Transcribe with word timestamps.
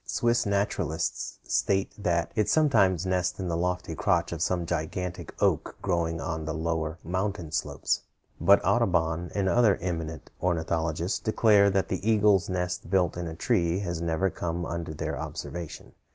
Swiss 0.03 0.47
naturalists 0.47 1.37
state 1.43 1.93
that 1.95 2.31
it 2.33 2.49
sometimes 2.49 3.05
nests 3.05 3.39
in 3.39 3.49
the 3.49 3.55
lofty 3.55 3.93
crotch 3.93 4.31
of 4.31 4.41
some 4.41 4.65
gigantic 4.65 5.31
oak 5.39 5.75
growing 5.83 6.19
on 6.19 6.45
the 6.45 6.55
lower 6.55 6.97
mountain 7.03 7.51
slopes, 7.51 8.01
but 8.39 8.59
Audubon 8.65 9.29
and 9.35 9.47
other 9.47 9.77
eminent 9.79 10.31
ornithologists 10.41 11.19
declare 11.19 11.69
that 11.69 11.91
an 11.91 11.99
eagle's 12.01 12.49
nest 12.49 12.89
built 12.89 13.15
in 13.15 13.27
a 13.27 13.35
tree 13.35 13.77
has 13.81 14.01
never 14.01 14.31
come 14.31 14.65
under 14.65 14.91
their 14.91 15.15
observation. 15.19 15.93